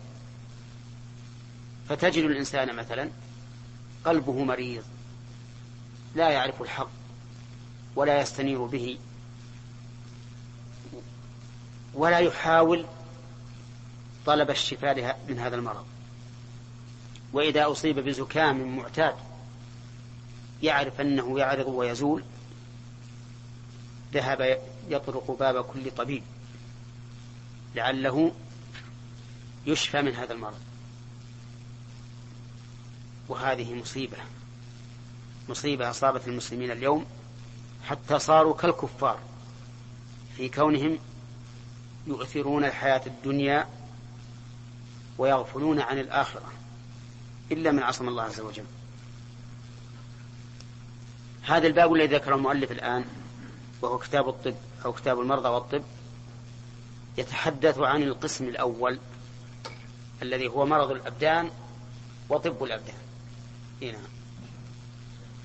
[1.89, 3.09] فتجد الإنسان مثلا
[4.05, 4.83] قلبه مريض
[6.15, 6.89] لا يعرف الحق
[7.95, 8.97] ولا يستنير به
[11.93, 12.85] ولا يحاول
[14.25, 15.85] طلب الشفاء من هذا المرض.
[17.33, 19.15] وإذا أصيب بزكام معتاد
[20.63, 22.23] يعرف أنه يعرض ويزول
[24.13, 26.23] ذهب يطرق باب كل طبيب
[27.75, 28.31] لعله
[29.65, 30.59] يشفى من هذا المرض.
[33.27, 34.17] وهذه مصيبة.
[35.49, 37.05] مصيبة أصابت المسلمين اليوم
[37.87, 39.19] حتى صاروا كالكفار
[40.37, 40.99] في كونهم
[42.07, 43.67] يؤثرون الحياة الدنيا
[45.17, 46.51] ويغفلون عن الآخرة
[47.51, 48.65] إلا من عصم الله عز وجل
[51.43, 53.05] هذا الباب الذي ذكره المؤلف الآن
[53.81, 55.83] وهو كتاب الطب أو كتاب المرضى والطب
[57.17, 58.99] يتحدث عن القسم الأول
[60.21, 61.51] الذي هو مرض الأبدان
[62.29, 62.95] وطب الأبدان
[63.81, 64.12] هنا نعم.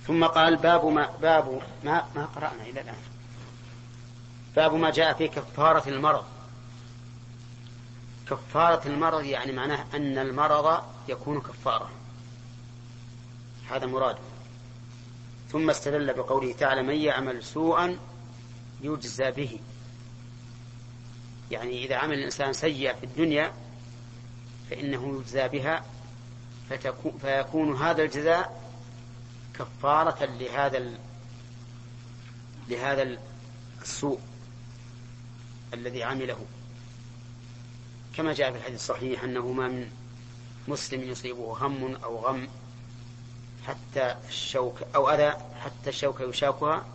[0.08, 3.02] ثم قال باب ما باب ما ما قرأنا إلى الآن.
[4.56, 6.24] باب ما جاء في كفارة المرض.
[8.30, 11.90] كفارة المرض يعني معناه أن المرض يكون كفارة.
[13.70, 14.16] هذا مراد.
[15.52, 17.98] ثم استدل بقوله تعالى من يعمل سوءا
[18.80, 19.60] يجزى به.
[21.50, 23.52] يعني إذا عمل الإنسان سيئة في الدنيا
[24.70, 25.84] فإنه يجزى بها
[27.20, 28.57] فيكون هذا الجزاء
[29.58, 30.98] كفارة لهذا ال...
[32.68, 33.18] لهذا
[33.82, 34.20] السوء
[35.74, 36.46] الذي عمله.
[38.16, 39.90] كما جاء في الحديث الصحيح أنه ما من
[40.68, 42.48] مسلم يصيبه هم أو غم
[43.66, 46.86] حتى الشوك أو أذى حتى الشوكة يشاكها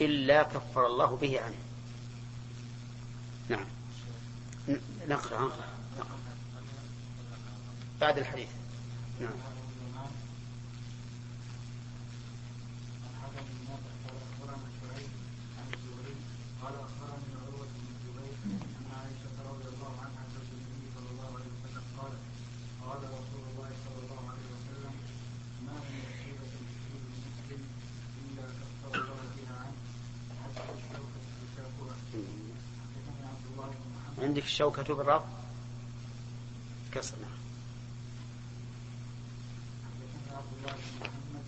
[0.00, 1.56] إلا كفر الله به عنه.
[3.48, 3.64] نعم.
[5.08, 5.52] نقرأ.
[5.98, 6.18] نقرأ.
[8.00, 8.48] بعد الحديث.
[9.20, 9.30] نعم
[16.62, 18.60] قال اخبرني عروه بن الزبير ان
[18.94, 22.18] عائشه رضي الله عنها زوج النبي صلى الله عليه وسلم قالت
[22.82, 23.02] قال
[34.32, 35.24] عندك الشوكة بالرفع
[36.92, 37.36] كسر نعم
[39.84, 41.44] حدثنا عبد الله بن محمد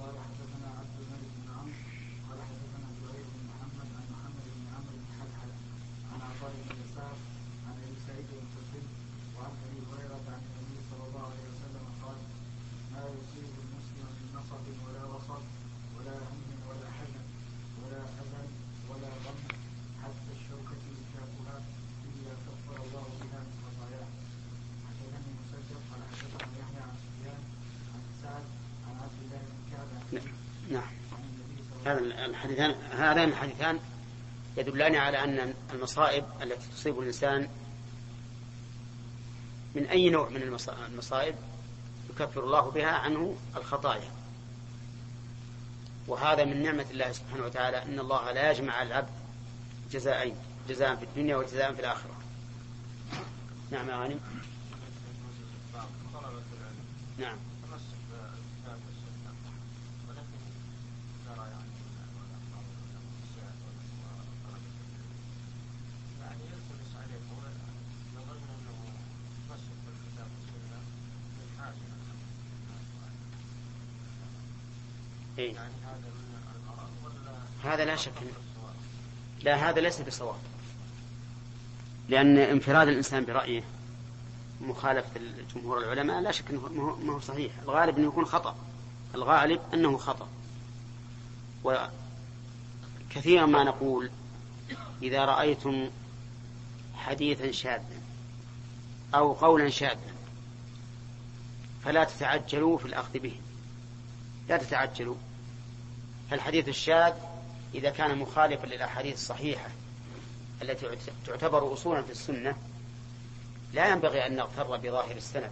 [0.00, 1.74] قال حدثنا عبد الملك بن عمرو
[2.28, 5.50] قال حدثنا زهير بن محمد عن محمد بن عمرو بن حلحل
[6.12, 7.16] عن عطاء بن يسار
[7.66, 8.84] عن ابي سعيد الخدري
[9.36, 12.18] وعن ابي هريره عن النبي صلى الله عليه وسلم قال
[12.92, 15.44] ما يصيب المسلم من نصب ولا وصب
[15.96, 17.24] ولا هم ولا حزن
[17.80, 18.42] ولا اذى
[18.90, 19.38] ولا غم
[20.02, 21.56] حتى الشوكه يشاكها
[22.08, 24.08] الا كفر الله بها من خطاياه
[24.86, 27.40] حدثني مسدد قال حدثنا يحيى عن سفيان
[27.94, 28.44] عن سعد
[28.88, 30.32] عن عبد الله بن كعب عن
[30.74, 33.78] نعم عن النبي صلى الله عليه هذا الحديثان هذان الحديثان
[34.56, 37.48] يدلان على أن المصائب التي تصيب الإنسان
[39.74, 41.34] من أي نوع من المص- المصائب
[42.10, 44.10] يكفر الله بها عنه الخطايا.
[46.08, 49.08] وهذا من نعمة الله سبحانه وتعالى أن الله لا يجمع العبد
[49.92, 50.34] جزاءين
[50.68, 52.16] جزاء في الدنيا وجزاء في الآخرة.
[53.70, 54.20] نعم يا غانم.
[57.18, 57.36] نعم.
[77.92, 78.12] لا شك
[79.42, 80.36] لا هذا ليس بصواب.
[82.08, 83.64] لأن انفراد الإنسان برأيه
[84.60, 85.20] مخالفة
[85.54, 87.52] جمهور العلماء لا شك أنه ما هو صحيح.
[87.62, 88.56] الغالب أنه يكون خطأ.
[89.14, 90.28] الغالب أنه خطأ.
[91.64, 94.10] وكثيرا ما نقول
[95.02, 95.90] إذا رأيتم
[96.94, 98.02] حديثا شاذا
[99.14, 100.14] أو قولا شاذا
[101.84, 103.36] فلا تتعجلوا في الأخذ به.
[104.48, 105.16] لا تتعجلوا.
[106.30, 107.12] فالحديث الشاذ
[107.74, 109.68] إذا كان مخالفا للأحاديث الصحيحة
[110.62, 110.86] التي
[111.26, 112.56] تعتبر أصولا في السنة
[113.72, 115.50] لا ينبغي أن نغتر بظاهر السند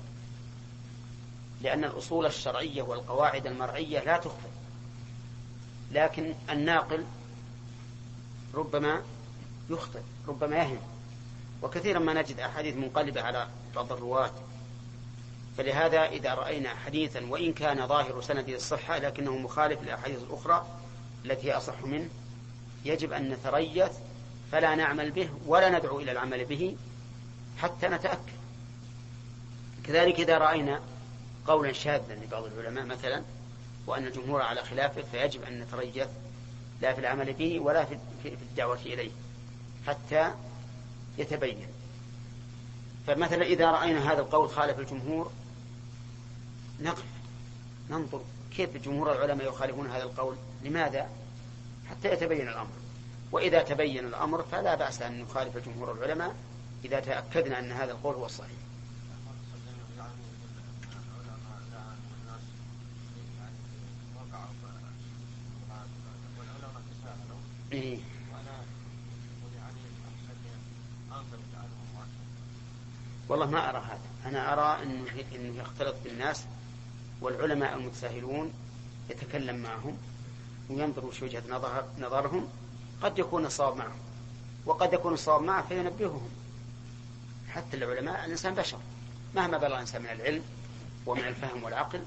[1.62, 4.48] لأن الأصول الشرعية والقواعد المرعية لا تخفى.
[5.92, 7.04] لكن الناقل
[8.54, 9.02] ربما
[9.70, 10.80] يخطئ ربما يهم
[11.62, 14.32] وكثيرا ما نجد أحاديث منقلبة على بعض الرواة.
[15.58, 20.66] فلهذا إذا رأينا حديثا وإن كان ظاهر سنده الصحة لكنه مخالف للأحاديث الأخرى
[21.24, 22.08] التي أصح منه
[22.84, 23.92] يجب أن نتريث
[24.52, 26.76] فلا نعمل به ولا ندعو إلى العمل به
[27.58, 28.40] حتى نتأكد
[29.84, 30.80] كذلك إذا رأينا
[31.46, 33.22] قولا شاذا لبعض العلماء مثلا
[33.86, 36.08] وأن الجمهور على خلافه فيجب أن نتريث
[36.80, 39.10] لا في العمل به ولا في الدعوة إليه
[39.86, 40.34] حتى
[41.18, 41.66] يتبين.
[43.06, 45.32] فمثلا إذا رأينا هذا القول خالف الجمهور
[46.80, 47.04] نقف
[47.90, 48.20] ننظر
[48.56, 51.08] كيف جمهور العلماء يخالفون هذا القول؟ لماذا؟
[51.90, 52.70] حتى يتبين الأمر.
[53.32, 56.34] وإذا تبين الأمر فلا بأس أن نخالف جمهور العلماء
[56.84, 58.50] إذا تأكدنا أن هذا القول هو الصحيح.
[67.72, 67.98] إيه.
[73.28, 74.28] والله ما أرى هذا.
[74.30, 76.44] أنا أرى أنه, إنه يختلط بالناس
[77.20, 78.52] والعلماء المتساهلون
[79.10, 79.98] يتكلم معهم.
[80.70, 82.48] وينظر وش وجهة نظر نظرهم
[83.02, 83.98] قد يكون الصواب معهم.
[84.66, 86.28] وقد يكون الصواب معه فينبههم.
[87.48, 88.78] حتى العلماء الإنسان بشر.
[89.34, 90.42] مهما بلغ الإنسان من العلم
[91.06, 92.02] ومن الفهم والعقل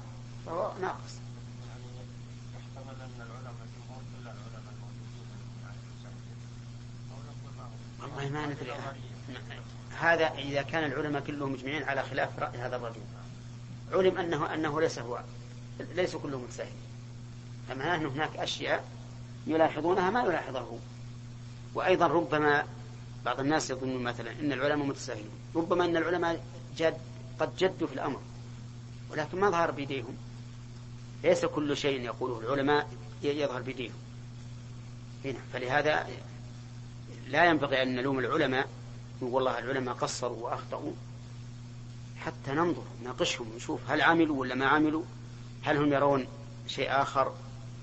[0.46, 1.14] فهو ناقص.
[8.02, 8.72] والله ما ندري.
[9.98, 13.00] هذا إذا كان العلماء كلهم مجمعين على خلاف رأي هذا الرجل.
[13.92, 15.20] علم أنه أنه ليس هو
[15.94, 16.93] ليس كلهم متساهلين
[17.68, 18.84] فمعناه أن هناك أشياء
[19.46, 20.78] يلاحظونها ما يلاحظه.
[21.74, 22.64] وأيضا ربما
[23.24, 25.38] بعض الناس يظنون مثلا أن العلماء متساهلون.
[25.56, 26.44] ربما أن العلماء
[26.76, 26.96] جد
[27.40, 28.20] قد جدوا في الأمر
[29.10, 30.16] ولكن ما ظهر بيديهم.
[31.24, 32.88] ليس كل شيء يقوله العلماء
[33.22, 33.94] يظهر بيديهم.
[35.24, 36.06] هنا فلهذا
[37.28, 38.68] لا ينبغي أن نلوم العلماء
[39.20, 40.92] والله العلماء قصروا وأخطأوا.
[42.16, 45.02] حتى ننظر ناقشهم نشوف هل عملوا ولا ما عملوا
[45.62, 46.26] هل هم يرون
[46.66, 47.34] شيء آخر.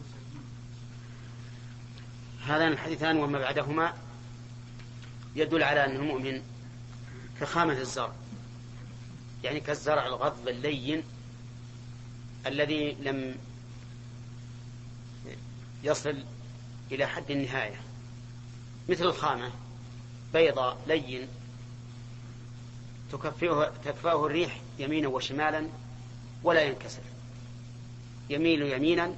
[0.00, 0.40] يسد به
[2.54, 3.94] هذان الحديثان وما بعدهما
[5.36, 6.42] يدل على أن المؤمن
[7.40, 8.12] كخامة الزرع
[9.44, 11.02] يعني كالزرع الغض اللين
[12.46, 13.36] الذي لم
[15.84, 16.24] يصل
[16.92, 17.80] إلى حد النهاية
[18.88, 19.50] مثل الخامة
[20.32, 21.28] بيضاء لين
[23.12, 25.66] تكفئه تكفاه الريح يمينا وشمالا
[26.42, 27.02] ولا ينكسر.
[28.30, 29.14] يميل يمينا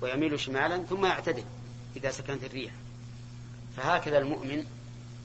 [0.00, 1.44] ويميل شمالا ثم يعتدل
[1.96, 2.72] إذا سكنت الريح.
[3.76, 4.64] فهكذا المؤمن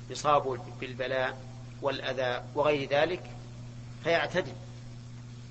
[0.10, 1.42] يصاب بالبلاء
[1.82, 3.24] والأذى وغير ذلك
[4.04, 4.54] فيعتدل.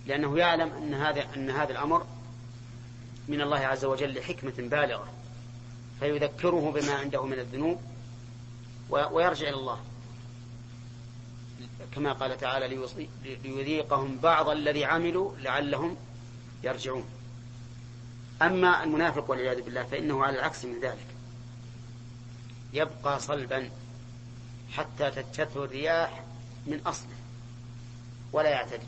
[0.06, 2.06] لأنه يعلم أن هذا أن هذا الأمر
[3.28, 5.08] من الله عز وجل لحكمة بالغة
[6.00, 7.80] فيذكره بما عنده من الذنوب
[8.90, 9.80] ويرجع إلى الله.
[11.94, 12.88] كما قال تعالى
[13.44, 15.96] ليذيقهم بعض الذي عملوا لعلهم
[16.64, 17.04] يرجعون.
[18.42, 21.06] أما المنافق والعياذ بالله فإنه على العكس من ذلك.
[22.72, 23.70] يبقى صلبا
[24.72, 26.24] حتى تجته الرياح
[26.66, 27.16] من أصله
[28.32, 28.86] ولا يعتدي.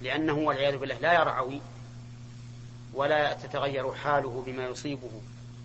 [0.00, 1.60] لأنه والعياذ بالله لا يرعوي
[2.94, 5.10] ولا تتغير حاله بما يصيبه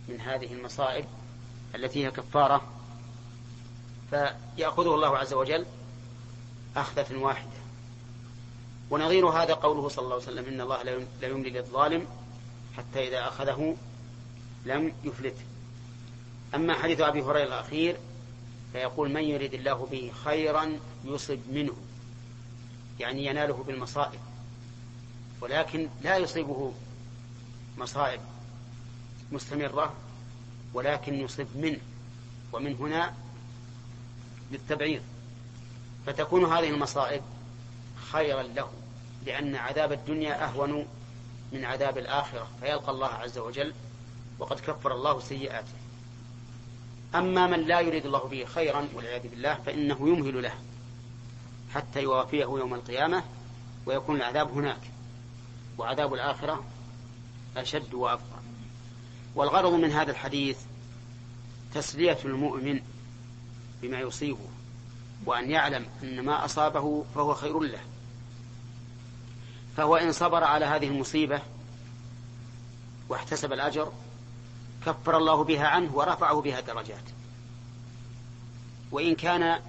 [0.08, 1.06] من هذه المصائب
[1.76, 2.62] التي هي كفارة.
[4.10, 5.66] فيأخذه الله عز وجل
[6.78, 7.58] أخذة واحدة.
[8.90, 10.84] ونظير هذا قوله صلى الله عليه وسلم إن الله
[11.22, 12.08] لا يملي للظالم
[12.78, 13.76] حتى إذا أخذه
[14.66, 15.44] لم يفلته.
[16.56, 17.98] أما حديث أبي هريرة الأخير
[18.74, 21.74] فيقول من يريد الله به خيرا يصب منه.
[23.00, 24.20] يعني يناله بالمصائب
[25.42, 26.74] ولكن لا يصيبه
[27.78, 28.20] مصائب
[29.32, 29.94] مستمرة
[30.74, 31.80] ولكن يصيب منه
[32.54, 33.14] ومن هنا
[34.52, 35.02] للتبعيض.
[36.06, 37.22] فتكون هذه المصائب
[38.12, 38.70] خيرا له
[39.26, 40.88] لأن عذاب الدنيا أهون
[41.52, 43.74] من عذاب الآخرة فيلقى الله عز وجل
[44.40, 45.74] وقد كفر الله سيئاته.
[47.16, 50.54] أما من لا يريد الله به خيرا والعياذ بالله فإنه يمهل له.
[51.76, 53.24] حتى يوافيه يوم القيامة
[53.86, 54.82] ويكون العذاب هناك.
[55.78, 56.64] وعذاب الآخرة
[57.58, 58.40] أشد وأبقى
[59.36, 60.58] والغرض من هذا الحديث
[61.74, 62.80] تسلية المؤمن
[63.82, 64.48] بما يصيبه
[65.26, 67.82] وأن يعلم أن ما أصابه فهو خير له.
[69.78, 71.42] فهو إن صبر على هذه المصيبة
[73.10, 73.92] واحتسب الأجر
[74.86, 77.04] كفر الله بها عنه ورفعه بها درجات.
[78.92, 79.60] وإن كان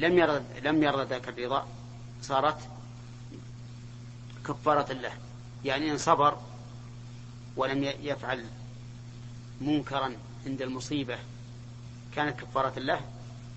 [0.00, 1.66] لم يرد لم يرد ذاك الرضا
[2.22, 2.58] صارت
[4.46, 5.12] كفارة له.
[5.64, 6.38] يعني إن صبر
[7.56, 8.44] ولم يفعل
[9.60, 11.18] منكرا عند المصيبة
[12.14, 13.00] كانت كفارة له.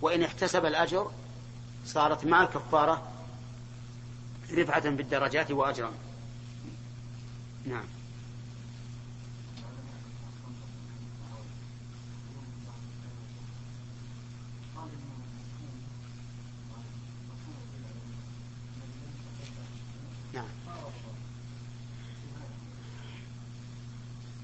[0.01, 1.11] وإن احتسب الأجر
[1.85, 3.11] صارت مع الكفارة
[4.51, 5.91] رفعة بالدرجات وأجرا.
[7.65, 7.85] نعم.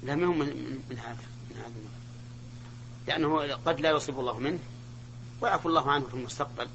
[0.02, 0.46] لا ما هو من,
[0.90, 1.72] من هذا من هذا
[3.08, 4.58] لأنه قد لا يصيب الله منه
[5.40, 6.68] ويعفو الله عنه في المستقبل.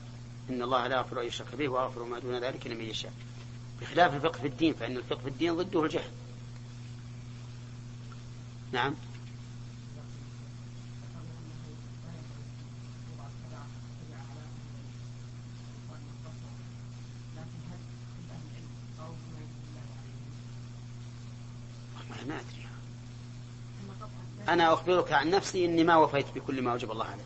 [0.49, 3.13] إن الله لا يغفر أن يشرك به ويغفر ما دون ذلك لمن يشاء.
[3.81, 6.11] بخلاف الفقه في الدين فإن الفقه في الدين ضده الجهل.
[8.71, 8.95] نعم.
[22.27, 22.64] ما أدري.
[24.49, 27.21] أنا أخبرك عن نفسي إني ما وفيت بكل ما وجب الله علي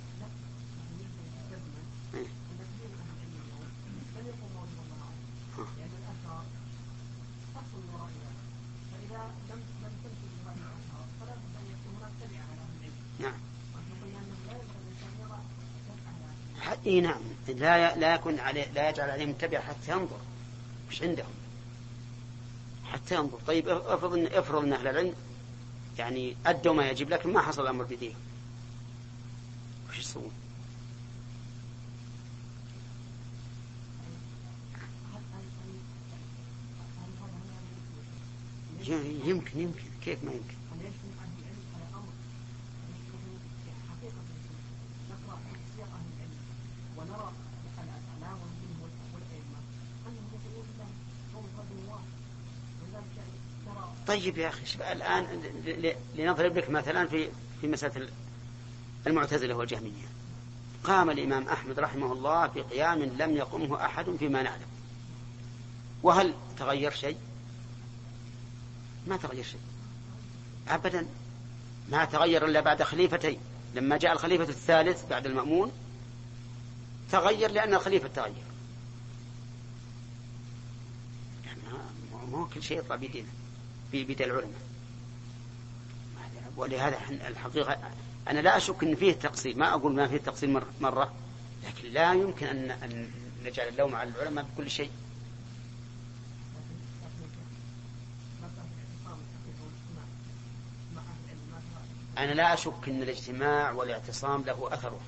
[13.20, 13.34] نعم.
[16.86, 17.22] إي نعم.
[17.48, 20.20] لا لا يكون عليه لا يجعل عليه متبع حتى ينظر.
[20.90, 21.34] مش عندهم.
[22.92, 23.38] حتى ينظر.
[23.48, 25.14] طيب افرض ان افرض إن أهل العلم
[26.00, 28.16] يعني أدوا ما يجب لكن ما حصل الأمر بيديهم
[29.90, 30.32] وش يسوون؟
[39.26, 39.84] يمكن يمكن.
[40.06, 40.56] كيف ما يمكن؟
[46.98, 47.32] ونرى
[54.10, 55.44] طيب يا أخي الآن
[56.16, 57.30] لنضرب لك مثلا في
[57.62, 58.10] في مسألة
[59.08, 60.08] المعتزلة والجهمية.
[60.84, 64.68] قام الإمام أحمد رحمه الله في قيام لم يقمه أحد فيما نعلم.
[66.04, 67.18] وهل تغير شيء؟
[69.08, 69.62] ما تغير شيء.
[70.68, 71.08] أبدا.
[71.90, 73.40] ما تغير إلا بعد خليفتين.
[73.76, 75.72] لما جاء الخليفة الثالث بعد المأمون
[77.12, 78.34] تغير لأن الخليفة تغير.
[81.46, 81.62] يعني
[82.32, 83.39] مو كل شيء يطلع بيدينا.
[83.92, 84.62] بيد العلماء
[86.58, 87.78] ولهذا الحقيقة
[88.28, 91.14] أنا لا أشك أن فيه تقصير ما أقول ما فيه تقصير مرة
[91.64, 93.12] لكن لا يمكن أن أن
[93.46, 94.92] نجعل اللوم على العلماء بكل شيء.
[102.18, 105.00] أنا لا أشك أن الاجتماع والاعتصام له أثره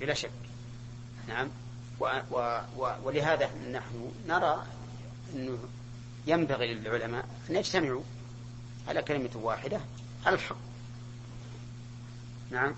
[0.00, 0.30] بلا شك.
[1.28, 1.48] نعم.
[2.00, 4.66] و و و ولهذا نحن نرى
[5.34, 5.58] أنه
[6.26, 8.02] ينبغي للعلماء أن يجتمعوا
[8.88, 9.80] على كلمة واحدة
[10.26, 10.56] على الحق.
[12.50, 12.74] نعم.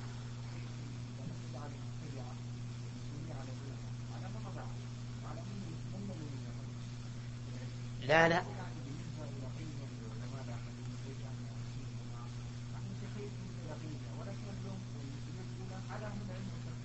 [8.08, 8.42] لا لا.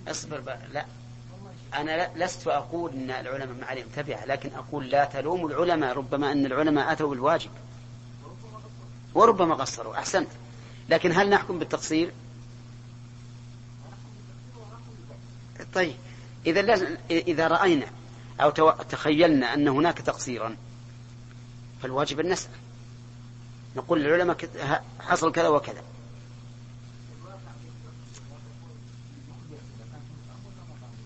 [0.08, 0.60] اصبر بقى.
[0.72, 0.86] لا.
[1.74, 6.46] أنا لست أقول أن العلماء ما عليهم تبعة لكن أقول لا تلوموا العلماء ربما أن
[6.46, 7.50] العلماء أتوا بالواجب.
[9.14, 10.28] وربما قصروا أحسنت.
[10.88, 12.12] لكن هل نحكم بالتقصير؟
[15.74, 15.96] طيب
[16.46, 17.86] إذا إذا رأينا
[18.40, 18.50] أو
[18.90, 20.56] تخيلنا أن هناك تقصيرا
[21.82, 22.50] فالواجب أن نسأل.
[23.76, 24.36] نقول للعلماء
[25.00, 25.82] حصل كذا وكذا.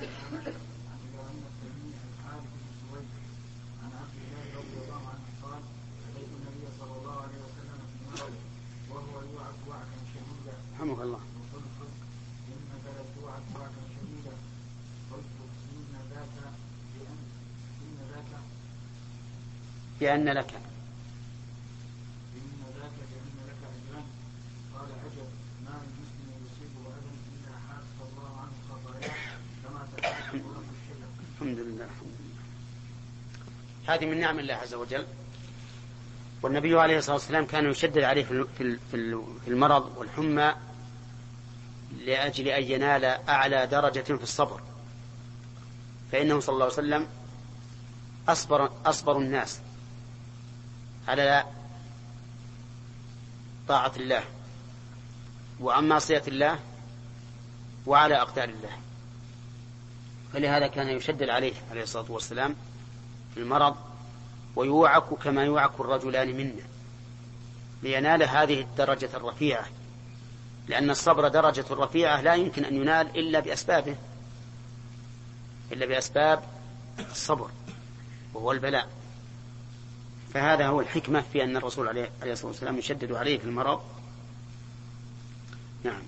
[0.00, 0.52] يدري
[20.00, 20.52] بأن لك
[22.36, 24.02] إن ذاك بأن لك أجرا
[24.74, 25.28] قال أجل
[25.64, 29.14] ما من مسلم يصيبه أذى إلا حاس الله عنه خطاياه
[29.62, 32.44] كما تحاسب له الشجر الحمد لله الحمد لله
[33.90, 35.06] هذه من نعم الله عز وجل.
[36.42, 38.24] والنبي عليه الصلاة والسلام كان يشدد عليه
[38.90, 40.54] في المرض والحمى
[42.06, 44.60] لأجل أن ينال أعلى درجة في الصبر.
[46.12, 47.06] فإنه صلى الله عليه وسلم
[48.28, 49.60] أصبر أصبر الناس
[51.08, 51.44] على
[53.68, 54.24] طاعة الله
[55.60, 56.58] وعن معصية الله
[57.86, 58.78] وعلى أقدار الله.
[60.32, 62.56] فلهذا كان يشدد عليه عليه الصلاة والسلام
[63.36, 63.76] المرض
[64.56, 66.62] ويوعك كما يوعك الرجلان منا.
[67.82, 69.66] لينال هذه الدرجة الرفيعة.
[70.68, 73.96] لأن الصبر درجة رفيعة لا يمكن أن ينال إلا بأسبابه.
[75.72, 76.42] إلا بأسباب
[77.10, 77.50] الصبر
[78.34, 78.88] وهو البلاء.
[80.34, 83.82] فهذا هو الحكمة في أن الرسول عليه الصلاة والسلام يشدد عليه في المرض.
[85.84, 86.02] نعم.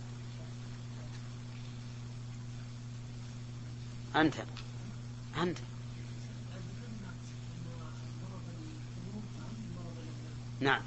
[4.16, 4.34] أنت.
[5.42, 5.58] أنت.
[10.62, 10.82] نعم.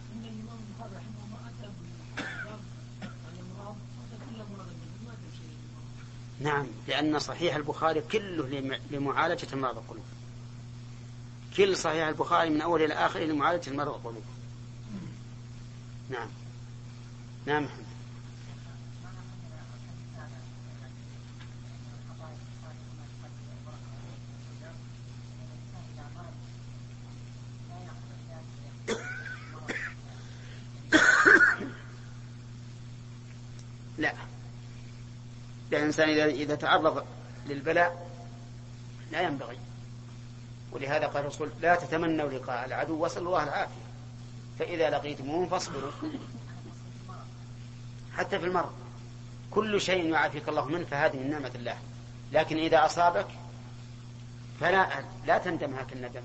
[6.40, 10.06] نعم لأن صحيح البخاري كله لمعالجة مرض القلوب.
[11.58, 14.24] كل صحيح البخاري من أول إلى آخره لمعالجة المرض القلوب.
[16.10, 16.28] نعم.
[17.46, 17.68] نعم
[33.98, 37.06] لا الإنسان إذا تعرض
[37.46, 38.10] للبلاء
[39.12, 39.58] لا ينبغي.
[40.72, 43.86] ولهذا قال الرسول لا تتمنوا لقاء العدو وصلوا الله العافية.
[44.60, 45.92] فإذا لقيتموهم فاصبروا.
[48.18, 48.74] حتى في المرض.
[49.52, 51.78] كل شيء يعافيك الله منه فهذه من نعمة الله.
[52.32, 53.28] لكن إذا أصابك
[54.60, 54.88] فلا
[55.26, 56.24] لا تندم هاك الندم.